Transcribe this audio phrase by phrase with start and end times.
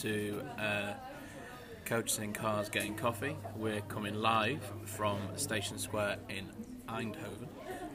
[0.00, 0.92] to uh,
[1.84, 3.36] Coaches in Cars Getting Coffee.
[3.56, 6.48] We're coming live from Station Square in
[6.88, 7.48] Eindhoven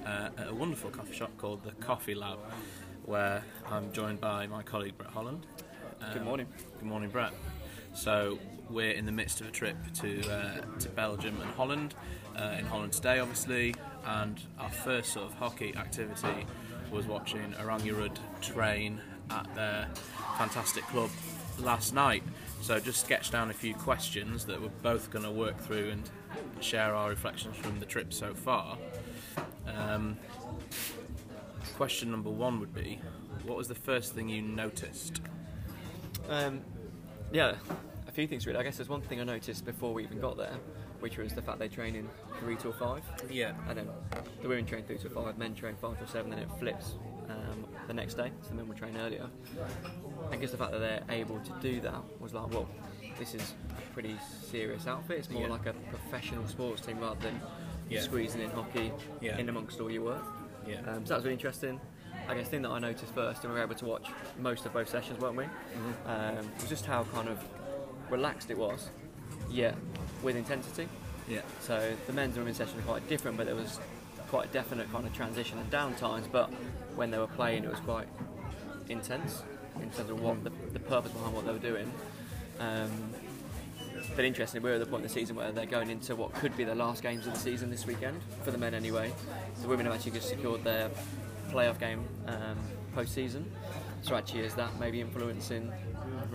[0.05, 2.37] uh, at a wonderful coffee shop called the Coffee Lab,
[3.05, 5.47] where I'm joined by my colleague Brett Holland.
[6.13, 6.47] Good Um, morning.
[6.77, 7.33] Good morning, Brett.
[7.93, 8.37] So
[8.69, 11.95] we're in the midst of a trip to uh, to Belgium and Holland.
[12.37, 13.73] Uh, in Holland today, obviously,
[14.05, 16.45] and our first sort of hockey activity
[16.91, 19.87] was watching Oranje-Rood train at their
[20.37, 21.09] fantastic club
[21.59, 22.23] last night.
[22.61, 26.09] So just sketched down a few questions that we're both going to work through and
[26.61, 28.77] share our reflections from the trip so far.
[29.67, 30.17] Um,
[31.75, 32.99] question number one would be,
[33.43, 35.21] what was the first thing you noticed?
[36.29, 36.61] Um,
[37.31, 37.55] yeah,
[38.07, 38.57] a few things really.
[38.59, 40.55] I guess there's one thing I noticed before we even got there,
[40.99, 42.07] which was the fact they train in
[42.39, 43.53] three to five, Yeah.
[43.69, 43.87] and then
[44.41, 46.93] the women train three to five, men train five to seven, then it flips
[47.29, 48.31] um, the next day.
[48.43, 49.27] So the men will train earlier.
[50.31, 52.67] I guess the fact that they're able to do that was like, well,
[53.19, 54.15] this is a pretty
[54.49, 55.19] serious outfit.
[55.19, 55.49] It's more Yeah.
[55.49, 57.39] like a professional sports team rather than
[57.89, 58.01] Yeah.
[58.01, 59.37] squeezing in hockey Yeah.
[59.37, 60.23] in amongst all your work.
[60.67, 60.79] Yeah.
[60.81, 61.79] Um, so that was really interesting.
[62.27, 64.07] I guess the thing that I noticed first, and we were able to watch
[64.39, 65.43] most of both sessions, weren't we?
[65.43, 66.09] Mm-hmm.
[66.09, 67.37] Um, was just how kind of
[68.09, 68.89] relaxed it was,
[69.49, 69.75] yet
[70.23, 70.87] with intensity.
[71.27, 71.41] Yeah.
[71.61, 73.79] So the men's and women's sessions were quite different, but there was
[74.35, 76.27] quite a definite kind of transition and down times.
[76.29, 76.49] But
[76.95, 78.07] when they were playing, it was quite
[78.89, 79.43] intense
[79.81, 81.89] in terms of what the, the purpose behind what they were doing.
[82.59, 82.91] Um,
[84.13, 86.55] but interestingly, we're at the point in the season where they're going into what could
[86.57, 89.13] be the last games of the season this weekend for the men anyway.
[89.61, 90.89] The women have actually just secured their
[91.49, 92.57] playoff game um,
[92.93, 93.49] post-season.
[94.01, 95.71] So actually, is that maybe influencing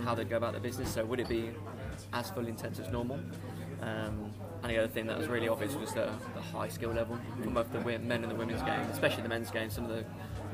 [0.04, 0.94] how they go about their business?
[0.94, 1.50] So would it be
[2.14, 3.20] as full intense as normal?
[3.82, 4.30] Um,
[4.62, 7.54] and the other thing that was really obvious was the, the high skill level from
[7.54, 9.70] both the men and the women's game, especially the men's game.
[9.70, 10.04] Some of the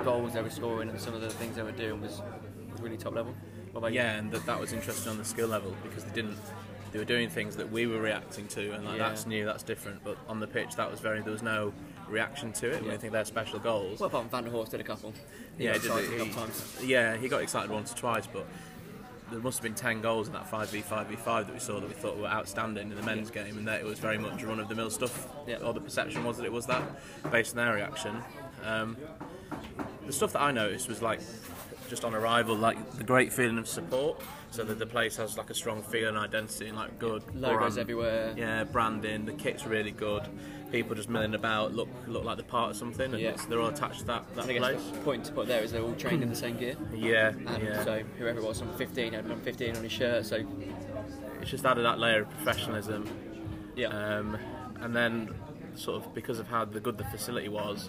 [0.05, 2.23] goals they were scoring and some of the things they were doing was,
[2.73, 3.35] was really top level.
[3.75, 3.99] About you?
[4.01, 6.39] Yeah, and that, that was interesting on the skill level because they didn't.
[6.93, 9.09] They were doing things that we were reacting to, and like Yeah.
[9.09, 10.03] that's new, that's different.
[10.03, 11.21] But on the pitch, that was very.
[11.21, 11.75] There was no
[12.09, 12.83] reaction to it.
[12.85, 12.93] Yeah.
[12.93, 14.01] you think they're special goals.
[14.01, 15.13] Well, apart from Van der Horst did a couple.
[15.59, 16.79] He yeah, he did a He- times.
[16.85, 18.47] yeah, he got excited once or twice, but
[19.31, 21.61] there must have been ten goals in that five v five v five that we
[21.61, 24.19] saw that we thought were outstanding in the men's game, and that it was very
[24.19, 25.29] much run of the mill stuff.
[25.47, 25.57] Yeah.
[25.59, 26.83] Or the perception was that it was that,
[27.31, 28.23] based on their reaction.
[28.65, 28.97] Um,
[30.07, 31.21] the stuff that I noticed was like
[31.89, 34.21] just on arrival, like the great feeling of support.
[34.57, 37.59] So that the place has like a strong feel and identity and like good Logos
[37.75, 38.33] brand- everywhere.
[38.39, 39.27] Yeah, branding.
[39.27, 40.23] The kit's really good.
[40.73, 43.37] People just milling about, look look like they're part of something, and Yeah.
[43.51, 44.91] they're all attached to that, that And I guess place.
[44.93, 46.75] the point to put there is they're all trained in the same gear.
[46.95, 47.85] Yeah, And yeah.
[47.85, 50.25] so whoever it was, on 15 had number 15 on his shirt.
[50.25, 50.43] So
[51.43, 53.07] it's just added that layer of professionalism.
[53.77, 54.39] yeah, Um,
[54.81, 55.35] and then,
[55.79, 57.89] sort of, because of how the good the facility was,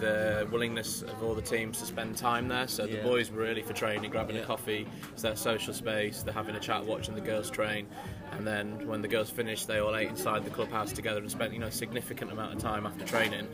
[0.00, 2.66] the willingness of all the teams to spend time there.
[2.68, 3.02] So the Yeah.
[3.02, 4.42] boys were really for training, grabbing Yeah.
[4.42, 4.86] a coffee.
[5.12, 6.22] It's their social space.
[6.22, 7.86] They're having a chat, watching the girls train.
[8.32, 11.52] And then when the girls finished, they all ate inside the clubhouse together and spent,
[11.52, 13.46] you know, a significant amount of time after training,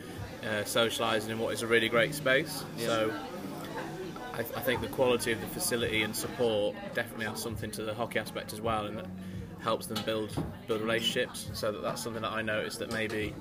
[0.44, 2.64] uh, socialising in what is a really great space.
[2.78, 2.86] Yeah.
[2.86, 3.12] So.
[4.34, 7.92] I, I think the quality of the facility and support definitely has something to the
[7.92, 9.02] hockey aspect as well, and
[9.60, 10.30] helps them build
[10.66, 11.50] build relationships.
[11.52, 13.34] So that that's something that I noticed that maybe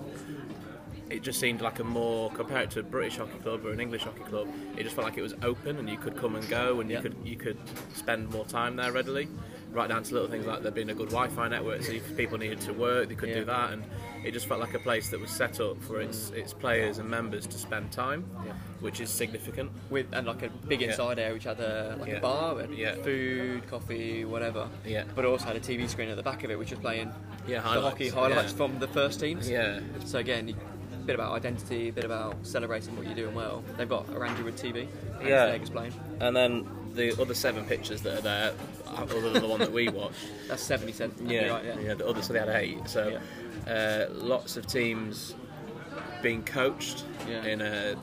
[1.09, 4.03] it just seemed like a more compared to a British hockey club or an English
[4.03, 4.47] hockey club.
[4.75, 6.99] It just felt like it was open and you could come and go and you
[6.99, 7.57] could you could
[7.93, 9.27] spend more time there readily.
[9.71, 12.37] Right down to little things like there being a good Wi-Fi network, so if people
[12.37, 13.35] needed to work, they could Yeah.
[13.39, 13.83] do that, and
[14.23, 17.09] it just felt like a place that was set up for its its players and
[17.09, 18.53] members to spend time, Yeah.
[18.79, 19.71] which is significant.
[19.89, 20.89] with and like a big Yeah.
[20.89, 22.17] inside area which had a, like Yeah.
[22.17, 22.95] a bar and Yeah.
[22.95, 24.67] food, coffee, whatever.
[24.85, 25.03] Yeah.
[25.15, 27.11] But it also had a TV screen at the back of it which was playing
[27.47, 28.57] Yeah, the hockey highlights yeah.
[28.57, 29.49] from the first teams.
[29.49, 30.49] Yeah, So again,
[30.93, 33.63] a bit about identity, a bit about celebrating what you're doing well.
[33.77, 34.87] They've got Oranje-Rood TV.
[35.21, 35.45] as Yeah.
[35.47, 35.91] they explain.
[36.19, 36.65] And then
[36.97, 38.53] the other seven pictures that are there,
[38.87, 40.15] other than the one that we watched,
[40.47, 41.21] That's 70 cents.
[41.21, 41.79] yeah, Right, yeah.
[41.79, 42.87] yeah, the others so they had eight.
[42.89, 43.19] So
[43.67, 45.35] uh, lots of teams
[46.21, 47.43] being coached Yeah.
[47.45, 47.95] in a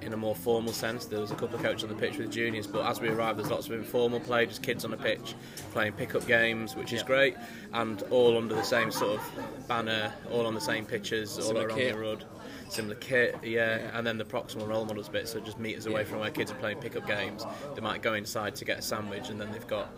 [0.00, 1.06] in a more formal sense.
[1.06, 3.36] There was a couple of coaches on the pitch with juniors, but as we arrived,
[3.40, 5.34] there's lots of informal play, just kids on the pitch
[5.72, 7.06] playing pickup games, which is Yeah.
[7.08, 7.36] great,
[7.74, 11.76] and all under the same sort of banner, all on the same pitches, all around
[11.76, 12.24] the road.
[12.68, 13.78] Similar kit, yeah.
[13.78, 13.90] Yeah.
[13.98, 16.08] and then the proximal role models bit, so just meters away Yeah.
[16.08, 17.44] from where kids are playing pickup games.
[17.74, 19.88] They might go inside to get a sandwich, and then they've got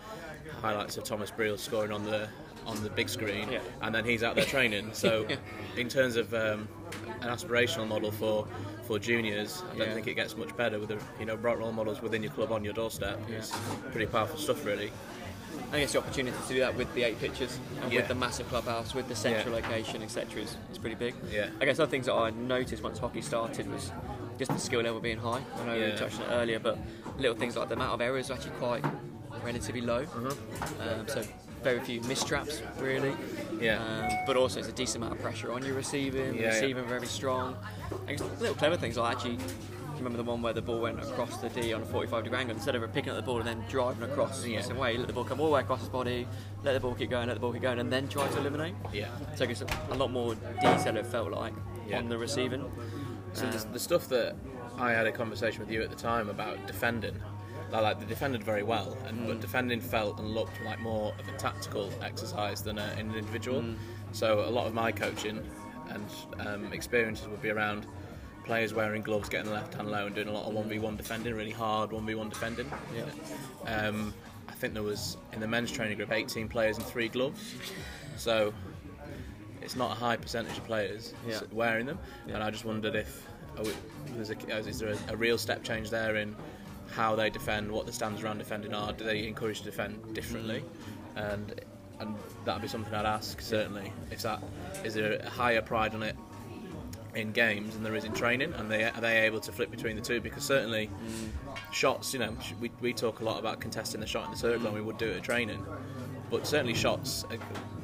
[0.61, 2.29] highlights of Thomas Briels scoring on the
[2.67, 3.61] on the big screen, Yeah.
[3.81, 4.91] and then he's out there training.
[4.95, 5.27] So,
[5.79, 6.69] in terms of um,
[7.23, 8.47] an aspirational model for
[8.87, 11.73] for juniors, I don't think it gets much better with the you know bright role
[11.73, 13.19] models within your club on your doorstep.
[13.31, 13.51] It's
[13.93, 14.93] pretty powerful stuff, really.
[15.73, 18.01] I guess the opportunity to do that with the eight pitches and Yeah.
[18.01, 19.61] with the massive clubhouse, with the central Yeah.
[19.67, 21.15] location, etc., is, is pretty big.
[21.31, 21.51] Yeah.
[21.61, 23.93] I guess other things that I noticed once hockey started was
[24.39, 25.43] just the skill level being high.
[25.61, 26.77] I know we touched on it earlier, but
[27.19, 28.85] little things like the amount of errors are actually quite
[29.45, 30.05] relatively low.
[30.81, 31.23] Um, so
[31.63, 33.15] very few mistraps, really.
[33.61, 33.79] Yeah.
[33.79, 36.35] Um, but also, it's a decent amount of pressure on your receiving.
[36.35, 36.49] Yeah, yeah.
[36.49, 37.55] receiving very strong.
[38.09, 39.39] And little clever things like actually.
[40.01, 42.57] Remember the one where the ball went across the D on a 45 degree angle
[42.57, 44.63] instead of picking up the ball and then driving across Yeah.
[44.63, 46.27] the same way, let the ball come all the way across his body,
[46.65, 48.75] let the ball keep going, let the ball keep going, and then try to eliminate.
[48.95, 49.09] Yeah.
[49.35, 51.53] So it's a lot more detail it felt like
[51.87, 51.99] Yeah.
[51.99, 52.65] on the receiving.
[53.35, 54.37] So the, Um, the stuff that
[54.79, 57.21] I had a conversation with you at the time about defending,
[57.71, 61.29] I like they defended very well, and but defending felt and looked like more of
[61.29, 63.63] a tactical exercise than a, an individual.
[64.13, 65.47] So a lot of my coaching
[65.91, 66.07] and
[66.47, 67.87] um, experiences would be around
[68.45, 70.79] players wearing gloves, getting the left hand low, and doing a lot of one v
[70.79, 72.71] one defending, really hard one v one defending.
[72.95, 73.07] Yeah.
[73.87, 74.13] Um,
[74.49, 77.55] I think there was in the men's training group 18 players and three gloves.
[78.17, 78.53] So
[79.63, 81.41] it's not a high percentage of players Yeah.
[81.53, 82.35] wearing them, Yeah.
[82.35, 83.27] and I just wondered if
[83.63, 83.71] we,
[84.15, 86.35] there's a, is there a, a real step change there in
[86.91, 88.93] how they defend, what the standards around defending are?
[88.93, 90.65] Do they encourage to defend differently?
[91.17, 91.61] And
[92.01, 92.15] and
[92.47, 93.93] that'd be something I'd ask certainly.
[94.11, 94.43] If that
[94.85, 96.17] is there a higher pride on it
[97.15, 99.97] in games than there is in training, and they are they able to flip between
[99.97, 100.21] the two?
[100.21, 100.91] Because certainly
[101.73, 104.67] shots, you know, we, we talk a lot about contesting the shot in the circle,
[104.67, 105.65] and we would do it at training.
[106.31, 107.25] But certainly shots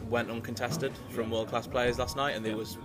[0.08, 2.78] went uncontested from world class players last night, and there was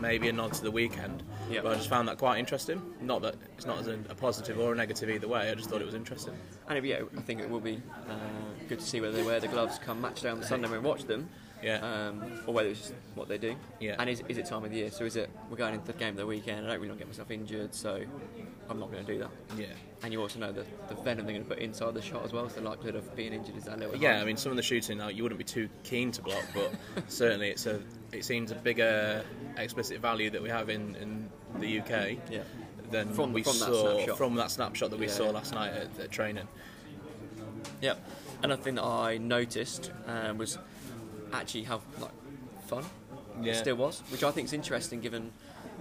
[0.00, 1.22] maybe a nod to the weekend.
[1.50, 1.60] Yeah.
[1.62, 2.82] But I just found that quite interesting.
[3.00, 5.50] Not that it's not as a, a positive or a negative either way.
[5.50, 6.34] I just thought it was interesting.
[6.68, 8.14] And yeah, I think it will be uh,
[8.68, 10.78] good to see whether they wear the gloves come match day on the Sunday we
[10.78, 11.28] watch them,
[11.64, 11.78] Yeah.
[12.08, 13.56] um, or whether it's just what they do.
[13.80, 13.96] Yeah.
[13.98, 14.90] And is, is it time of the year?
[14.90, 16.66] So is it we're going into the game of the weekend?
[16.66, 18.02] I don't really want to get myself injured, so
[18.68, 19.30] I'm not going to do that.
[19.58, 19.66] Yeah.
[20.02, 22.32] And you also know that the venom they're going to put inside the shot as
[22.34, 24.22] well, so the likelihood of being injured is that little Yeah, higher.
[24.22, 26.70] I mean, some of the shooting now you wouldn't be too keen to block, but
[27.10, 27.80] certainly it's a
[28.12, 29.24] it seems a bigger
[29.56, 31.28] explicit value that we have in, in
[31.58, 32.42] the UK Yeah.
[32.90, 34.18] than From- we from that saw snapshot.
[34.18, 35.12] from that snapshot that we Yeah.
[35.12, 36.46] saw last night at, at training.
[37.80, 37.94] Yeah.
[38.42, 40.58] Another thing that I noticed um, was
[41.40, 42.12] actually have like
[42.66, 42.84] fun
[43.42, 43.52] Yeah.
[43.52, 45.32] it still was, which I think is interesting given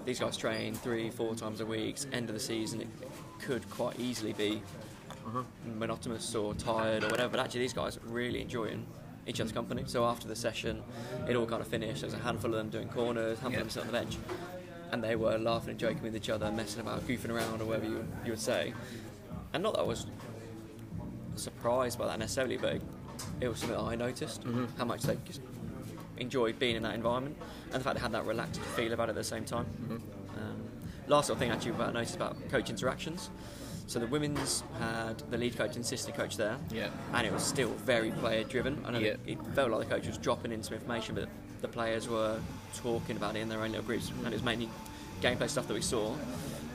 [0.06, 1.98] these guys train three, four times a week.
[2.12, 2.88] End of the season, it
[3.40, 4.62] could quite easily be
[5.26, 5.44] uh-huh.
[5.78, 7.30] monotonous or tired or whatever.
[7.38, 8.86] But actually, these guys are really enjoying
[9.28, 9.84] each other's company.
[9.86, 10.84] So after the session,
[11.30, 12.02] it all kind of finished.
[12.02, 13.58] There was a handful of them doing corners, handful Yeah.
[13.60, 14.18] of them sitting on the bench,
[14.92, 17.86] and they were laughing and joking with each other, messing about, goofing around, or whatever
[17.86, 18.74] you you would say.
[19.54, 20.08] And not that I was
[21.36, 22.82] surprised by that necessarily, but
[23.42, 24.66] it, was something I noticed Mm-hmm.
[24.78, 25.42] how much they just
[26.18, 27.36] enjoyed being in that environment,
[27.72, 29.66] and the fact they had that relaxed feel about it at the same time.
[29.66, 29.94] Mm-hmm.
[30.40, 30.64] Um,
[31.08, 33.30] last sort of thing actually about I noticed about coach interactions.
[33.88, 36.90] So the women's had the lead coach and assistant coach there, Yeah.
[37.14, 38.81] and it was still very player driven.
[38.86, 39.16] I know Yeah.
[39.28, 41.28] it felt like the coach was dropping in some information, but
[41.62, 42.40] the players were
[42.75, 44.70] talking about it in their own little groups, and it was mainly
[45.22, 46.16] gameplay stuff that we saw.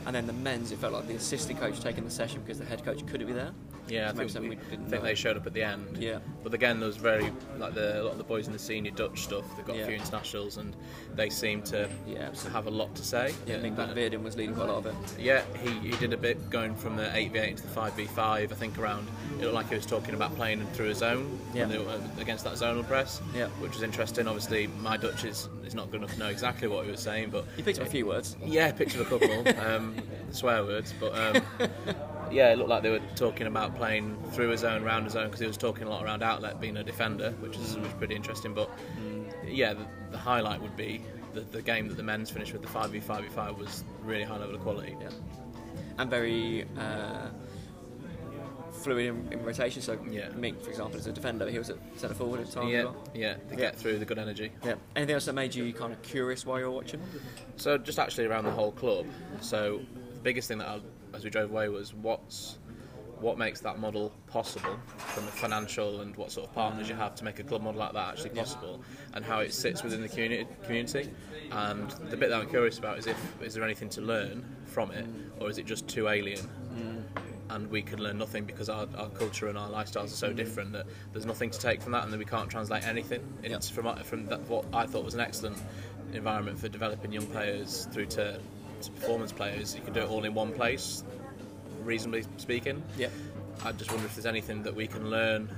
[0.07, 2.65] And then the men's, it felt like the assistant coach taking the session because the
[2.65, 3.53] head coach couldn't be there.
[3.89, 5.99] Yeah, I think, we, we didn't think they showed up at the end.
[5.99, 6.19] Yeah.
[6.43, 8.91] But again, there was very like the a lot of the boys in the senior
[8.91, 9.45] Dutch stuff.
[9.57, 9.83] They've got Yeah.
[9.83, 10.75] a few internationals, and
[11.15, 13.35] they seem to Yeah, have a lot to say.
[13.47, 15.19] Yeah, I think Van uh, was leading quite a lot of it.
[15.21, 18.19] Yeah, he, he did a bit going from the 8v8 to the 5v5.
[18.21, 19.09] I think around
[19.39, 21.65] it looked like he was talking about playing through a zone Yeah.
[21.67, 23.47] they were against that zonal press, Yeah.
[23.61, 24.27] which was interesting.
[24.29, 27.31] Obviously, my Dutch is, is not good enough to know exactly what he was saying,
[27.31, 28.37] but He picked up a few words.
[28.45, 29.95] yeah, picked up a couple um,
[30.31, 31.43] swear words, but um,
[32.31, 35.27] yeah, it looked like they were talking about playing through a zone, round a zone,
[35.27, 38.15] because he was talking a lot around outlet, being a defender, which is is pretty
[38.15, 38.55] interesting.
[38.55, 38.71] But
[39.47, 41.03] yeah, the, the highlight would be
[41.35, 44.61] the, the game that the men's finished with the 5v5v5 was really high level of
[44.63, 44.97] quality.
[45.01, 45.11] Yeah.
[45.99, 47.29] And very uh,
[48.73, 49.83] fluid in, in rotation.
[49.83, 50.29] So Yeah.
[50.37, 51.49] Mink, for example, is a defender.
[51.51, 53.05] He was at centre forward at times Yeah, as well.
[53.15, 53.61] yeah, they Yeah.
[53.61, 54.53] get through the good energy.
[54.65, 54.75] Yeah.
[54.97, 57.01] Anything else that made you kind of curious while you were watching?
[57.57, 59.07] So just actually around the whole club.
[59.41, 59.81] So
[60.15, 60.81] the biggest thing that I,
[61.15, 62.59] as we drove away was what's
[63.21, 67.17] what makes that model possible from the financial and what sort of partners you have
[67.17, 68.81] to make a club model like that actually possible,
[69.15, 70.47] and how it sits within the community.
[70.65, 71.11] Community,
[71.51, 74.93] and the bit that I'm curious about is if is there anything to learn from
[74.93, 75.43] it, mm.
[75.43, 76.49] or is it just too alien?
[76.75, 77.03] Mm.
[77.51, 80.71] And we can learn nothing because our, our culture and our lifestyles are so different
[80.73, 83.23] that there's nothing to take from that, and that we can't translate anything.
[83.43, 85.57] It's from from that, what I thought was an excellent
[86.13, 88.39] environment for developing young players through to,
[88.83, 89.75] to performance players.
[89.75, 91.05] You can do it all in one place,
[91.85, 92.83] reasonably speaking.
[92.97, 93.09] Yeah.
[93.65, 95.49] I just wonder if there's anything that we can learn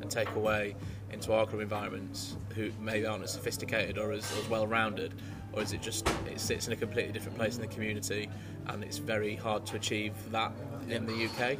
[0.00, 0.74] and take away
[1.12, 5.14] into our club environments who maybe aren't as sophisticated or as, as well rounded,
[5.52, 8.28] or is it just it sits in a completely different place in the community
[8.66, 10.52] and it's very hard to achieve that
[10.88, 11.56] in the UK?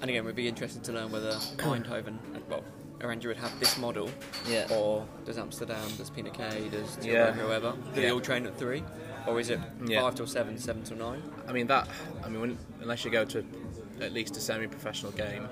[0.00, 2.16] And again, it would be interesting to learn whether Eindhoven,
[2.48, 2.64] well,
[3.00, 4.10] Aranja would have this model,
[4.48, 4.66] Yeah.
[4.70, 7.32] or does Amsterdam, does Pinoké, does Yeah.
[7.32, 8.82] whoever, whoever, do they all train at three,
[9.30, 10.02] or is it Yeah.
[10.02, 11.22] five till seven, seven till nine?
[11.46, 11.88] I mean that.
[12.24, 13.44] I mean, when, unless you go to
[14.00, 15.48] at least a semi-professional game,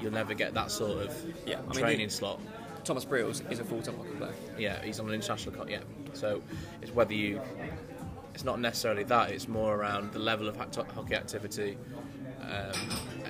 [0.00, 2.40] you'll never get that sort of Yeah, I mean, training the- slot.
[2.84, 4.34] Thomas Briels is a full-time hockey player.
[4.56, 5.68] Yeah, he's on an international cut.
[5.68, 5.80] Yeah,
[6.14, 6.42] so
[6.80, 7.40] it's whether you.
[8.34, 9.30] It's not necessarily that.
[9.30, 11.76] It's more around the level of hockey activity.
[12.40, 12.72] Um,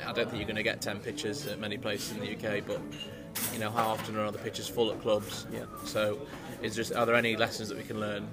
[0.06, 2.60] I don't think you're going to get ten pitches at many places in the UK,
[2.66, 2.80] but
[3.52, 5.46] you know how often are the pitches full at clubs?
[5.50, 5.64] Yeah.
[5.84, 6.18] So,
[6.62, 8.28] is just are there any lessons that we can learn?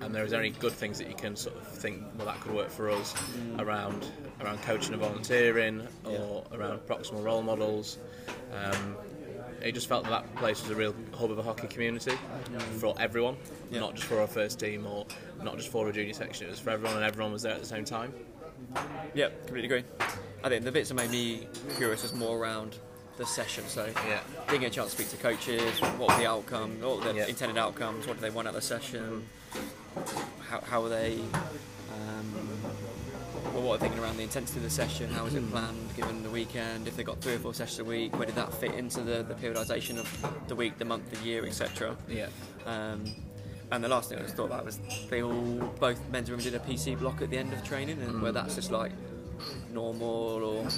[0.00, 2.40] And there is there any good things that you can sort of think well that
[2.40, 3.14] could work for us
[3.58, 4.06] around
[4.40, 7.98] around coaching and volunteering or around proximal role models.
[8.52, 8.96] Um,
[9.60, 12.12] it just felt that that place was a real hub of a hockey community
[12.78, 13.36] for everyone,
[13.70, 13.80] Yeah.
[13.80, 15.04] not just for our first team or
[15.42, 16.46] not just for a junior section.
[16.46, 18.14] It was for everyone, and everyone was there at the same time.
[19.14, 19.84] Yeah, completely agree.
[20.44, 22.76] I think the bits that made me curious was more around
[23.16, 23.64] the session.
[23.66, 24.20] So Yeah.
[24.46, 27.26] getting a chance to speak to coaches, what were the outcome, what were the Yeah.
[27.26, 29.28] intended outcomes, what do they want out of the session,
[30.40, 31.18] how, how are they,
[31.94, 32.32] um,
[33.54, 36.22] well, what are thinking around the intensity of the session, how was it planned given
[36.22, 38.74] the weekend, if they got three or four sessions a week, where did that fit
[38.74, 41.96] into the, the periodisation of the week, the month, the year, etc.
[42.08, 42.28] Yeah.
[42.66, 43.04] Um,
[43.70, 44.78] and the last thing I just thought about was
[45.10, 45.32] they all,
[45.78, 48.32] both men's and women, did a PC block at the end of training, and where
[48.32, 48.92] that's just like
[49.72, 50.68] normal or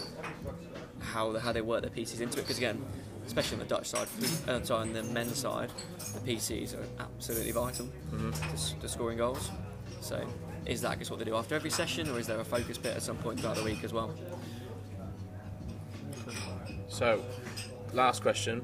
[1.00, 2.42] how how they work their PCs into it.
[2.42, 2.84] Because again,
[3.30, 4.08] especially on the Dutch side,
[4.48, 5.70] uh, sorry, on the men's side,
[6.14, 9.52] the PCs are absolutely vital to, s- to scoring goals.
[10.00, 10.26] So,
[10.66, 12.96] is that just what they do after every session, or is there a focus bit
[12.96, 14.12] at some point throughout the week as well?
[16.88, 17.24] So,
[17.92, 18.62] last question.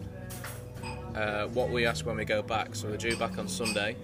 [1.14, 2.74] Uh, what we ask when we go back?
[2.74, 3.94] So we're due back on Sunday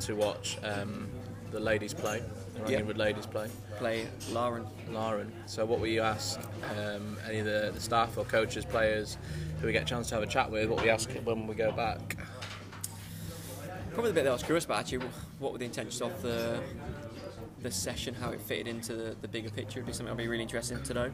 [0.00, 1.08] to watch um,
[1.50, 2.22] the ladies play,
[2.64, 2.76] the Yeah.
[2.78, 3.48] Ringwood ladies play.
[3.76, 4.66] Play Laren.
[4.90, 5.32] Laren.
[5.46, 6.40] So what will you ask
[6.78, 9.18] um, any of the, the staff or coaches, players
[9.62, 10.68] who we get a chance to have a chat with?
[10.68, 12.18] What we ask when we go back?
[13.92, 15.06] Probably the bit that I was curious about actually,
[15.38, 16.60] what were the intentions of the
[17.60, 20.26] the session, how it fitted into the, the bigger picture would be something I'd be
[20.26, 21.12] really interested to know.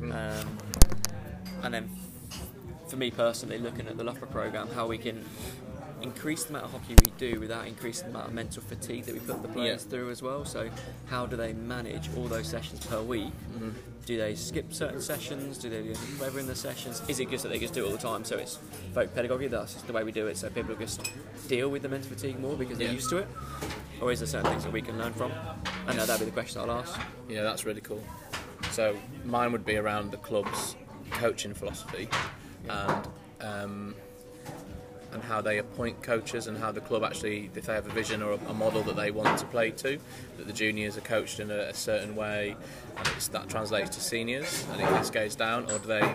[0.00, 0.58] Um,
[1.64, 1.90] and then
[2.86, 5.24] for me personally, looking at the Loughborough programme, how we can
[6.02, 9.14] increase the amount of hockey we do without increasing the amount of mental fatigue that
[9.14, 9.90] we put the players Yeah.
[9.90, 10.44] through as well.
[10.44, 10.70] So
[11.06, 13.32] how do they manage all those sessions per week?
[14.06, 15.58] Do they skip certain sessions?
[15.58, 17.02] Do they do whatever in the sessions?
[17.08, 18.24] Is it just that they just do it all the time?
[18.24, 18.58] So it's
[18.94, 20.36] folk pedagogy, that's just the way we do it.
[20.38, 21.10] So people just
[21.48, 22.94] deal with the mental fatigue more because they're Yeah.
[22.94, 23.28] used to it?
[24.00, 25.32] Or is there certain things that we can learn from?
[25.86, 26.98] I know that'd be the question I'll ask.
[27.28, 28.02] Yeah, that's really cool.
[28.70, 30.76] So mine would be around the club's
[31.10, 32.08] coaching philosophy
[32.68, 33.08] and
[33.40, 33.94] um,
[35.12, 38.22] and how they appoint coaches and how the club actually, if they have a vision
[38.22, 39.98] or a, model that they want to play to,
[40.36, 42.54] that the juniors are coached in a, a certain way,
[42.96, 46.14] and it's, that translates to seniors and it cascades down, or do they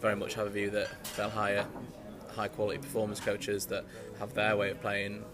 [0.00, 1.66] very much have a view that they'll hire
[2.34, 3.84] high quality performance coaches that
[4.20, 5.24] have their way of playing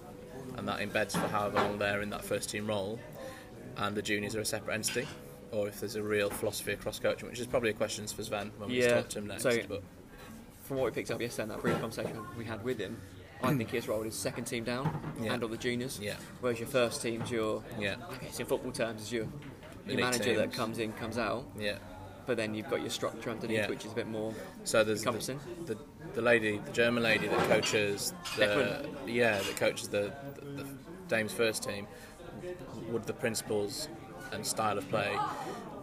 [0.57, 2.99] and that embeds for however long they're in that first team role
[3.77, 5.07] and the juniors are a separate entity,
[5.51, 8.53] or if there's a real philosophy across coaching, which is probably a question for Sven
[8.59, 9.43] when we Yeah, talk to him next.
[9.43, 9.83] so- but
[10.65, 12.97] From what we picked up yesterday in that brief conversation we had with him,
[13.43, 15.35] I think his role is second team down Yeah.
[15.35, 16.01] and all the juniors.
[16.03, 16.15] Yeah.
[16.41, 19.27] Whereas your first team's your, yeah, I guess in football terms, is your,
[19.87, 21.45] your manager that comes in, comes out.
[21.59, 21.77] yeah.
[22.27, 23.69] But then you've got your structure underneath, Yeah.
[23.69, 24.33] which is a bit more
[24.65, 25.41] So there's the, encompassing.
[25.67, 25.77] the
[26.15, 30.67] the lady, the German lady that coaches the yeah that coaches the, the, the
[31.09, 31.87] Dames first team.
[32.89, 33.89] Would the principles
[34.33, 35.15] and style of play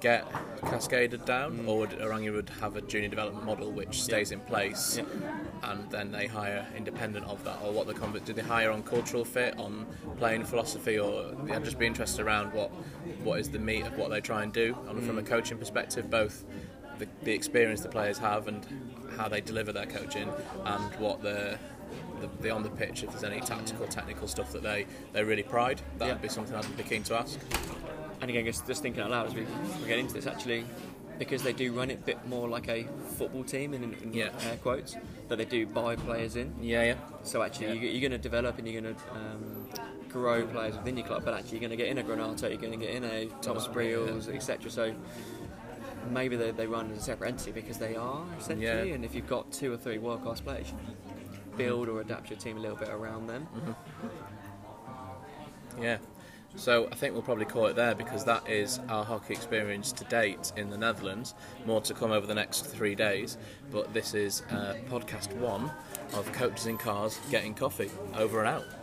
[0.01, 0.27] get
[0.62, 4.98] cascaded down, or would Orangi would have a junior development model which stays in place,
[4.98, 5.72] Yeah.
[5.72, 8.84] and then they hire independent of that, or what the conv- do they hire on
[8.84, 9.86] cultural fit, on
[10.17, 12.72] playing philosophy, or I'd just be interested around what
[13.24, 15.27] what is the meat of what they try and do, and from a mm.
[15.27, 16.43] coaching perspective, both
[16.98, 18.65] the, the experience the players have and
[19.17, 20.29] how they deliver their coaching,
[20.65, 21.58] and what the
[22.22, 25.43] the, the on the pitch, if there's any tactical, technical stuff that they, they really
[25.43, 26.13] pride, that Yeah.
[26.13, 27.39] would be something I'd be keen to ask.
[28.21, 29.45] And again, just, just thinking out loud as we,
[29.81, 30.63] we get into this, actually,
[31.17, 32.85] because they do run it a bit more like a
[33.17, 34.29] football team, in, in Yeah.
[34.43, 34.95] air quotes,
[35.27, 36.53] that they do buy players in.
[36.61, 36.95] Yeah, yeah.
[37.23, 37.73] So actually, Yeah.
[37.73, 39.67] you, you're going to develop and you're going to um,
[40.09, 42.57] grow players within your club, but actually, you're going to get in a Granato, you're
[42.61, 44.69] going to get in a Thomas Briels, etc.
[44.69, 44.93] So
[46.11, 48.89] maybe they, they run as a separate entity because they are essentially.
[48.89, 48.95] Yeah.
[48.95, 52.37] And if you've got two or three world class players, you build or adapt your
[52.39, 53.47] team a little bit around them.
[55.81, 55.97] Yeah.
[56.55, 60.03] So I think we'll probably call it there because that is our hockey experience to
[60.05, 61.34] date in the Netherlands.
[61.65, 63.38] More to come over the next three days.
[63.72, 65.72] But this is uh, podcast one
[66.13, 67.91] of Coaches in Cars Getting Coffee.
[68.15, 68.80] Over and out.